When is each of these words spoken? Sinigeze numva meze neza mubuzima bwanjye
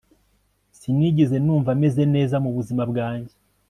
Sinigeze 0.79 1.35
numva 1.45 1.69
meze 1.81 2.03
neza 2.15 2.35
mubuzima 2.43 2.83
bwanjye 2.91 3.33